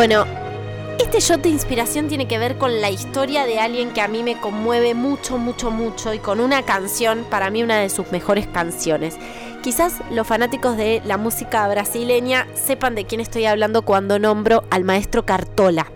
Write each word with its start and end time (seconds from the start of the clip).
Bueno, 0.00 0.24
este 0.98 1.20
shot 1.20 1.42
de 1.42 1.50
inspiración 1.50 2.08
tiene 2.08 2.26
que 2.26 2.38
ver 2.38 2.56
con 2.56 2.80
la 2.80 2.88
historia 2.88 3.44
de 3.44 3.60
alguien 3.60 3.92
que 3.92 4.00
a 4.00 4.08
mí 4.08 4.22
me 4.22 4.40
conmueve 4.40 4.94
mucho, 4.94 5.36
mucho, 5.36 5.70
mucho 5.70 6.14
y 6.14 6.18
con 6.18 6.40
una 6.40 6.62
canción, 6.62 7.26
para 7.28 7.50
mí 7.50 7.62
una 7.62 7.78
de 7.80 7.90
sus 7.90 8.10
mejores 8.10 8.46
canciones. 8.46 9.18
Quizás 9.62 10.00
los 10.10 10.26
fanáticos 10.26 10.78
de 10.78 11.02
la 11.04 11.18
música 11.18 11.68
brasileña 11.68 12.46
sepan 12.54 12.94
de 12.94 13.04
quién 13.04 13.20
estoy 13.20 13.44
hablando 13.44 13.82
cuando 13.82 14.18
nombro 14.18 14.64
al 14.70 14.84
maestro 14.84 15.26
Cartola. 15.26 15.92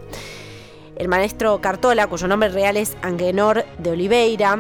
El 0.97 1.09
maestro 1.09 1.63
Cartola, 1.63 2.07
cuyo 2.07 2.29
nombre 2.29 2.51
real 2.51 2.77
es 2.77 2.99
Angenor 3.01 3.65
de 3.79 3.91
Oliveira, 3.91 4.59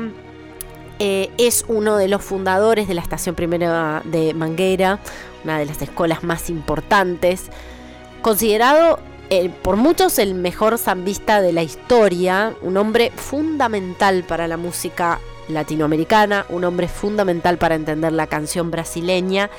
eh, 1.01 1.31
es 1.37 1.67
uno 1.69 1.99
de 1.99 2.09
los 2.09 2.23
fundadores 2.23 2.89
de 2.89 2.95
la 2.95 3.03
estación 3.03 3.35
primera 3.35 4.01
de 4.07 4.33
Mangueira, 4.33 5.01
una 5.45 5.59
de 5.59 5.67
las 5.67 5.83
escuelas 5.83 6.25
más 6.25 6.49
importantes, 6.49 7.51
considerado 8.23 9.01
por 9.63 9.77
muchos 9.77 10.19
el 10.19 10.35
mejor 10.35 10.79
zambista 10.79 11.41
de 11.41 11.53
la 11.53 11.63
historia, 11.63 12.55
un 12.63 12.77
hombre 12.77 13.13
fundamental 13.15 14.25
para 14.25 14.49
la 14.49 14.57
música 14.57 15.21
latinoamericana, 15.49 16.47
un 16.49 16.65
hombre 16.65 16.89
fundamental 16.89 17.59
para 17.59 17.75
entender 17.75 18.13
la 18.13 18.27
canción 18.27 18.71
brasileña 18.71 19.51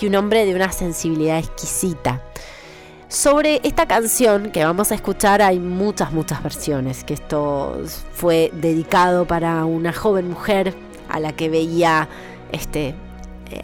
y 0.00 0.06
un 0.06 0.14
hombre 0.14 0.44
de 0.44 0.54
una 0.54 0.72
sensibilidad 0.72 1.38
exquisita. 1.38 2.22
Sobre 3.08 3.60
esta 3.62 3.86
canción 3.86 4.50
que 4.50 4.64
vamos 4.64 4.90
a 4.90 4.96
escuchar 4.96 5.40
hay 5.40 5.60
muchas, 5.60 6.12
muchas 6.12 6.42
versiones, 6.42 7.04
que 7.04 7.14
esto 7.14 7.80
fue 8.12 8.50
dedicado 8.52 9.26
para 9.26 9.64
una 9.64 9.92
joven 9.92 10.28
mujer 10.28 10.74
a 11.08 11.20
la 11.20 11.32
que 11.32 11.48
veía 11.48 12.08
este, 12.50 12.94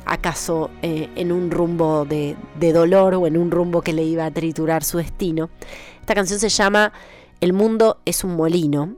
acaso 0.05 0.71
eh, 0.83 1.09
en 1.17 1.33
un 1.33 1.51
rumbo 1.51 2.05
de, 2.05 2.37
dolor 2.73 3.15
o 3.15 3.27
en 3.27 3.37
un 3.37 3.51
rumbo 3.51 3.83
que 3.83 3.93
le 3.93 4.05
iba 4.05 4.25
a 4.27 4.31
triturar 4.31 4.85
su 4.85 4.99
destino. 4.99 5.51
Esta 6.01 6.15
canción 6.15 6.39
se 6.39 6.49
llama 6.49 6.93
El 7.41 7.53
mundo 7.53 8.01
es 8.05 8.25
un 8.25 8.37
molino. 8.37 8.97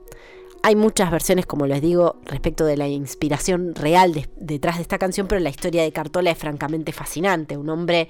Hay 0.63 0.77
muchas 0.77 1.11
versiones, 1.11 1.47
como 1.47 1.67
les 1.67 1.83
digo, 1.83 2.17
respecto 2.25 2.65
de 2.65 2.77
la 2.77 2.89
inspiración 2.89 3.75
real 3.75 4.27
detrás 4.37 4.77
de 4.77 4.83
esta 4.83 4.99
canción, 4.99 5.27
pero 5.27 5.41
la 5.41 5.51
historia 5.51 5.83
de 5.83 5.93
Cartola 5.93 6.31
es 6.31 6.39
francamente 6.39 6.93
fascinante. 6.93 7.57
Un 7.57 7.69
hombre 7.69 8.09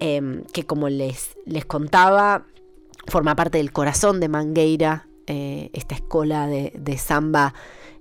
em, 0.00 0.44
que, 0.52 0.64
como 0.64 0.88
les, 0.88 1.36
les 1.44 1.66
contaba, 1.66 2.46
forma 3.06 3.36
parte 3.36 3.58
del 3.58 3.70
corazón 3.72 4.18
de 4.18 4.28
Mangueira, 4.28 5.08
eh, 5.26 5.70
esta 5.74 5.94
escuela 5.94 6.46
de, 6.46 6.72
de 6.74 6.96
samba 6.96 7.54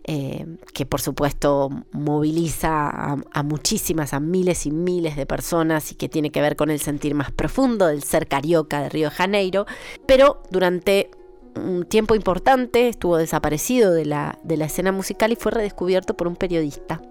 eh, 0.05 0.45
que 0.73 0.85
por 0.85 0.99
supuesto 0.99 1.69
moviliza 1.93 2.89
a, 2.89 3.43
muchísimas, 3.43 4.13
a 4.13 4.19
miles 4.19 4.65
y 4.65 4.71
miles 4.71 5.15
de 5.15 5.25
personas 5.25 5.93
y 5.93 5.95
que 5.95 6.09
tiene 6.09 6.29
que 6.29 6.41
ver 6.41 6.57
con 6.57 6.69
el 6.69 6.79
sentir 6.81 7.15
más 7.15 7.31
profundo 7.31 7.87
del 7.87 8.03
ser 8.03 8.27
carioca 8.27 8.81
de 8.81 8.89
Río 8.89 9.09
de 9.09 9.15
Janeiro, 9.15 9.65
pero 10.05 10.43
durante 10.49 11.09
un 11.55 11.85
tiempo 11.85 12.15
importante 12.15 12.89
estuvo 12.89 13.15
desaparecido 13.15 13.93
de 13.93 14.05
la, 14.05 14.39
de 14.43 14.57
la 14.57 14.65
escena 14.65 14.91
musical 14.91 15.31
y 15.31 15.37
fue 15.37 15.53
redescubierto 15.53 16.17
por 16.17 16.27
un 16.27 16.35
periodista 16.35 17.01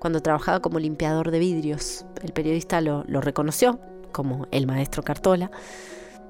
cuando 0.00 0.20
trabajaba 0.20 0.60
como 0.60 0.80
limpiador 0.80 1.30
de 1.30 1.38
vidrios. 1.38 2.06
El 2.22 2.32
periodista 2.32 2.80
lo, 2.80 3.04
lo 3.06 3.20
reconoció 3.20 3.78
como 4.10 4.48
el 4.50 4.66
maestro 4.66 5.02
Cartola 5.02 5.50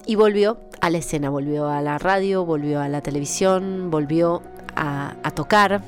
y 0.06 0.14
volvió 0.14 0.60
a 0.80 0.90
la 0.90 0.98
escena, 0.98 1.30
volvió 1.30 1.68
a 1.68 1.80
la 1.80 1.98
radio, 1.98 2.44
volvió 2.44 2.80
a 2.80 2.88
la 2.88 3.00
televisión, 3.00 3.90
volvió 3.90 4.42
a, 4.76 5.31
tocar. 5.34 5.82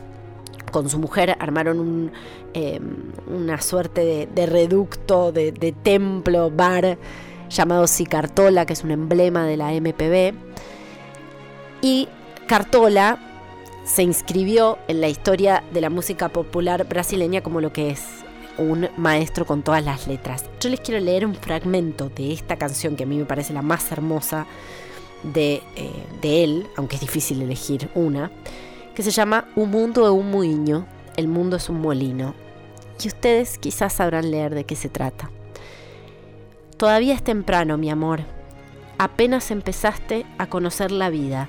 Con 0.72 0.90
su 0.90 0.98
mujer 0.98 1.36
armaron 1.40 2.12
em, 2.52 3.12
una 3.26 3.60
suerte 3.60 4.28
de, 4.32 4.46
reducto, 4.46 5.32
de, 5.32 5.74
templo, 5.82 6.50
bar 6.50 6.98
llamado 7.48 7.86
Sicartola, 7.86 8.66
que 8.66 8.74
es 8.74 8.84
un 8.84 8.90
emblema 8.90 9.46
de 9.46 9.56
la 9.56 9.72
MPB. 9.72 10.34
Y 11.80 12.08
Cartola 12.46 13.18
se 13.84 14.02
inscribió 14.02 14.78
en 14.88 15.00
la 15.00 15.08
historia 15.08 15.64
de 15.72 15.80
la 15.80 15.88
música 15.88 16.28
popular 16.28 16.86
brasileña 16.86 17.40
como 17.40 17.60
lo 17.60 17.72
que 17.72 17.90
es 17.90 18.04
un 18.58 18.88
maestro 18.96 19.46
con 19.46 19.62
todas 19.62 19.84
las 19.84 20.06
letras. 20.06 20.44
Yo 20.60 20.68
les 20.68 20.80
quiero 20.80 21.00
leer 21.00 21.24
un 21.24 21.34
fragmento 21.34 22.10
de 22.10 22.32
esta 22.32 22.56
canción 22.56 22.96
que 22.96 23.04
a 23.04 23.06
mí 23.06 23.16
me 23.16 23.24
parece 23.24 23.52
la 23.52 23.62
más 23.62 23.90
hermosa 23.90 24.46
de, 25.22 25.62
eh, 25.76 25.92
de 26.20 26.44
él, 26.44 26.66
aunque 26.76 26.96
es 26.96 27.00
difícil 27.00 27.40
elegir 27.40 27.88
una, 27.94 28.30
que 28.98 29.04
se 29.04 29.12
llama 29.12 29.46
Un 29.54 29.70
mundo 29.70 30.06
es 30.06 30.10
un 30.10 30.28
muiño, 30.28 30.84
el 31.16 31.28
mundo 31.28 31.54
es 31.54 31.68
un 31.68 31.80
molino. 31.80 32.34
Y 33.00 33.06
ustedes 33.06 33.56
quizás 33.56 33.92
sabrán 33.92 34.32
leer 34.32 34.56
de 34.56 34.64
qué 34.64 34.74
se 34.74 34.88
trata. 34.88 35.30
Todavía 36.76 37.14
es 37.14 37.22
temprano, 37.22 37.78
mi 37.78 37.90
amor. 37.90 38.22
Apenas 38.98 39.52
empezaste 39.52 40.26
a 40.36 40.48
conocer 40.48 40.90
la 40.90 41.10
vida 41.10 41.48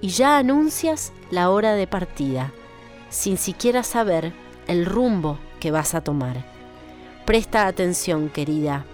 y 0.00 0.10
ya 0.10 0.38
anuncias 0.38 1.12
la 1.32 1.50
hora 1.50 1.72
de 1.72 1.88
partida, 1.88 2.52
sin 3.10 3.38
siquiera 3.38 3.82
saber 3.82 4.32
el 4.68 4.86
rumbo 4.86 5.40
que 5.58 5.72
vas 5.72 5.96
a 5.96 6.00
tomar. 6.04 6.44
Presta 7.24 7.66
atención, 7.66 8.28
querida, 8.28 8.86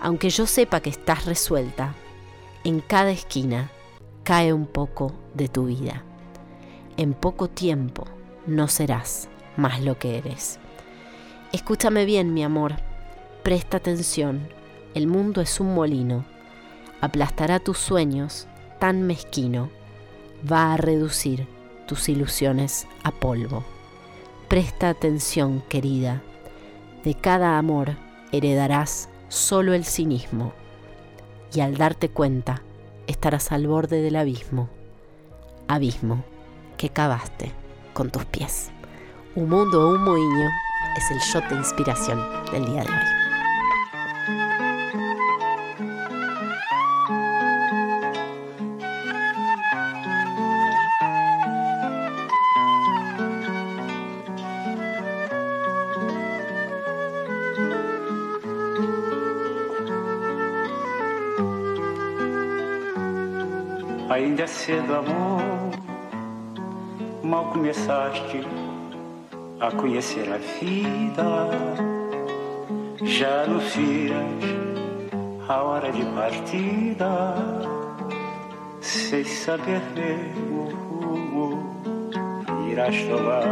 aunque 0.00 0.30
yo 0.30 0.46
sepa 0.46 0.80
que 0.80 0.88
estás 0.88 1.26
resuelta, 1.26 1.92
en 2.64 2.80
cada 2.80 3.10
esquina 3.10 3.70
cae 4.24 4.54
un 4.54 4.64
poco 4.64 5.12
de 5.34 5.48
tu 5.48 5.66
vida 5.66 6.02
en 6.96 7.12
poco 7.12 7.48
tiempo 7.48 8.04
no 8.46 8.68
serás 8.68 9.28
más 9.56 9.80
lo 9.82 9.98
que 9.98 10.18
eres. 10.18 10.58
Escúchame 11.52 12.04
bien, 12.04 12.34
mi 12.34 12.42
amor, 12.44 12.74
presta 13.42 13.78
atención, 13.78 14.48
el 14.94 15.06
mundo 15.06 15.40
es 15.40 15.60
un 15.60 15.74
molino, 15.74 16.24
aplastará 17.00 17.60
tus 17.60 17.78
sueños 17.78 18.46
tan 18.78 19.02
mezquino, 19.02 19.70
va 20.50 20.74
a 20.74 20.76
reducir 20.76 21.46
tus 21.86 22.08
ilusiones 22.08 22.86
a 23.04 23.12
polvo. 23.12 23.64
Presta 24.48 24.88
atención, 24.88 25.62
querida, 25.68 26.22
de 27.04 27.14
cada 27.14 27.58
amor 27.58 27.96
heredarás 28.32 29.08
solo 29.28 29.74
el 29.74 29.84
cinismo, 29.84 30.52
y 31.54 31.60
al 31.60 31.76
darte 31.76 32.08
cuenta 32.08 32.62
estarás 33.06 33.52
al 33.52 33.66
borde 33.66 34.02
del 34.02 34.16
abismo, 34.16 34.68
abismo 35.68 36.24
que 36.76 36.90
cavaste 36.90 37.52
con 37.92 38.10
tus 38.10 38.24
pies. 38.24 38.70
Un 39.34 39.48
mundo 39.48 39.88
o 39.88 39.94
un 39.94 40.02
moinho 40.02 40.48
es 40.96 41.10
el 41.10 41.18
shot 41.18 41.48
de 41.48 41.56
inspiración 41.56 42.18
del 42.52 42.64
día 42.66 42.82
de 42.82 42.90
hoy. 42.90 43.26
Mal 67.26 67.46
começaste 67.46 68.40
a 69.58 69.70
conhecer 69.72 70.32
a 70.32 70.36
vida, 70.36 71.50
já 73.02 73.42
anuncias 73.42 74.14
a 75.48 75.62
hora 75.62 75.90
de 75.90 76.04
partida, 76.04 77.34
sem 78.80 79.24
saber 79.24 79.82
mesmo 79.96 80.68
o 80.88 81.14
rumo 81.32 82.70
irás 82.70 82.94
tomar. 83.02 83.42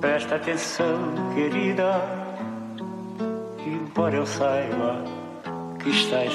Presta 0.00 0.34
atenção, 0.34 0.96
querida, 1.34 2.02
embora 3.64 4.16
eu 4.16 4.26
saiba 4.26 5.04
que 5.78 5.90
estás 5.90 6.32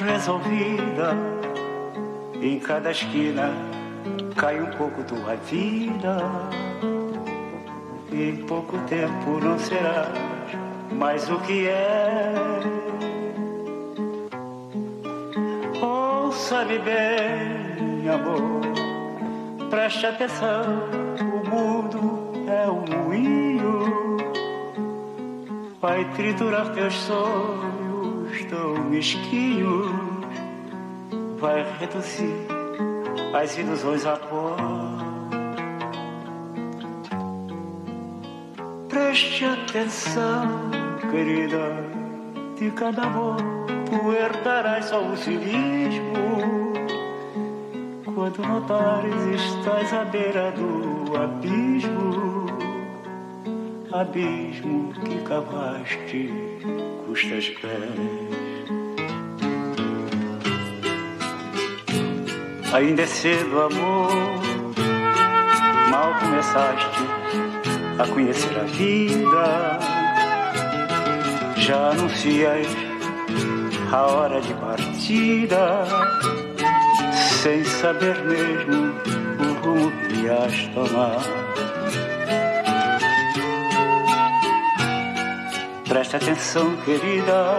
resolvida 0.00 1.35
em 2.46 2.60
cada 2.60 2.92
esquina 2.92 3.50
cai 4.36 4.60
um 4.60 4.70
pouco 4.76 5.02
tua 5.02 5.34
vida. 5.36 6.16
Em 8.12 8.36
pouco 8.46 8.78
tempo 8.86 9.40
não 9.42 9.58
será 9.58 10.12
mais 10.92 11.28
o 11.28 11.38
que 11.40 11.66
é. 11.66 12.32
Ouça-me 15.82 16.78
bem, 16.78 18.08
amor, 18.08 18.60
preste 19.68 20.06
atenção. 20.06 20.62
O 21.18 21.48
mundo 21.50 22.32
é 22.48 22.70
um 22.70 22.84
moinho, 23.04 24.16
vai 25.80 26.04
triturar 26.12 26.72
teus 26.72 26.94
sonhos 26.94 28.44
tão 28.48 28.84
mesquinhos 28.84 30.05
vai 31.46 31.64
reduzir 31.78 32.34
as 33.32 33.56
ilusões 33.56 34.04
a 34.04 34.16
pó. 34.16 34.56
Preste 38.88 39.44
atenção, 39.44 40.70
querida, 41.10 41.66
de 42.58 42.70
cada 42.72 43.02
amor 43.02 43.36
tu 43.86 44.12
herdarás 44.12 44.86
só 44.86 45.00
o 45.00 45.16
cinismo. 45.16 46.72
Quando 48.12 48.42
notares 48.42 49.14
estás 49.34 49.92
à 49.92 50.04
beira 50.04 50.50
do 50.50 51.16
abismo, 51.16 52.46
abismo 53.92 54.92
que 55.04 55.18
cavaste 55.22 56.30
custas 57.06 57.50
pés. 57.50 58.45
Ainda 62.72 63.02
é 63.02 63.06
cedo, 63.06 63.62
amor, 63.62 64.10
mal 65.90 66.14
começaste 66.20 67.00
a 67.98 68.06
conhecer 68.08 68.58
a 68.58 68.64
vida. 68.64 69.78
Já 71.56 71.90
anuncias 71.90 72.66
a 73.92 74.02
hora 74.02 74.40
de 74.40 74.52
partida, 74.54 75.84
sem 77.42 77.64
saber 77.64 78.16
mesmo 78.24 78.92
o 79.40 79.64
rumo 79.64 79.92
que 80.08 80.14
ias 80.22 80.66
tomar. 80.74 81.22
Presta 85.88 86.16
atenção, 86.18 86.76
querida, 86.84 87.58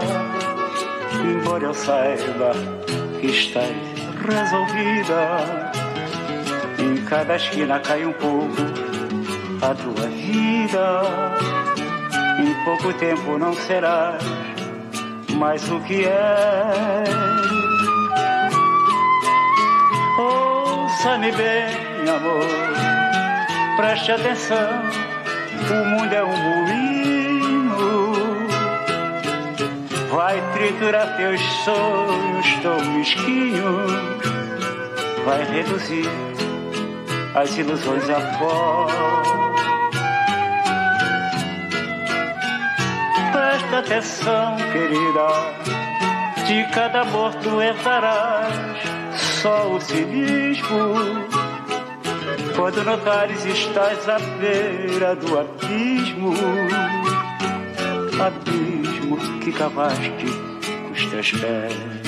embora 1.24 1.64
eu 1.64 1.74
saiba 1.74 2.52
que 3.20 3.28
estás 3.28 3.97
resolvida. 4.26 5.72
Em 6.80 7.04
cada 7.06 7.36
esquina 7.36 7.80
cai 7.80 8.06
um 8.06 8.14
pouco 8.14 8.56
a 9.62 9.74
tua 9.74 10.08
vida. 10.08 11.02
Em 12.40 12.54
pouco 12.64 12.94
tempo 12.94 13.38
não 13.38 13.54
serás 13.54 14.24
mais 15.38 15.70
o 15.72 15.80
que 15.82 16.06
é. 16.06 17.04
Ouça-me 20.20 21.32
bem, 21.32 22.10
amor, 22.10 23.78
preste 23.78 24.12
atenção. 24.12 24.82
O 25.70 25.86
mundo 25.86 26.14
é 26.14 26.24
um 26.24 26.38
moinho, 26.38 27.07
vai 30.38 30.54
triturar 30.54 31.18
teus 31.18 31.42
sonhos 31.64 32.54
tão 32.62 32.80
mesquinhos, 32.94 33.92
vai 35.26 35.44
reduzir 35.46 36.10
as 37.34 37.58
ilusões 37.58 38.10
a 38.10 38.22
pó. 38.38 38.88
Presta 43.32 43.80
atenção, 43.80 44.58
querida, 44.72 45.28
de 46.46 46.64
cada 46.74 47.02
amor 47.02 47.34
tu 47.36 47.62
herdarás 47.62 48.54
só 49.42 49.74
o 49.74 49.82
cinismo. 49.82 50.94
Quando 52.56 52.84
notares 52.84 53.46
estás 53.46 54.10
à 54.10 54.18
beira 54.40 55.16
do 55.16 55.40
abismo, 55.40 56.34
abismo 59.14 59.40
que 59.40 59.52
cavaste 59.52 60.26
com 60.86 60.92
os 60.92 61.06
teus 61.06 61.32
pés. 61.32 62.07